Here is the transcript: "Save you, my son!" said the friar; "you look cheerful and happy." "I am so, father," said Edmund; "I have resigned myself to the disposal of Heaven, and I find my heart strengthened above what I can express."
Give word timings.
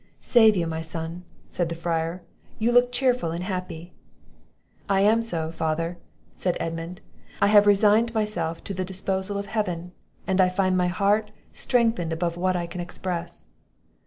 "Save 0.19 0.55
you, 0.55 0.65
my 0.65 0.81
son!" 0.81 1.25
said 1.47 1.69
the 1.69 1.75
friar; 1.75 2.23
"you 2.57 2.71
look 2.71 2.91
cheerful 2.91 3.29
and 3.29 3.43
happy." 3.43 3.93
"I 4.89 5.01
am 5.01 5.21
so, 5.21 5.51
father," 5.51 5.99
said 6.31 6.57
Edmund; 6.59 7.01
"I 7.39 7.45
have 7.45 7.67
resigned 7.67 8.11
myself 8.15 8.63
to 8.63 8.73
the 8.73 8.83
disposal 8.83 9.37
of 9.37 9.45
Heaven, 9.45 9.91
and 10.25 10.41
I 10.41 10.49
find 10.49 10.75
my 10.75 10.87
heart 10.87 11.29
strengthened 11.53 12.11
above 12.11 12.35
what 12.35 12.55
I 12.55 12.65
can 12.65 12.81
express." 12.81 13.45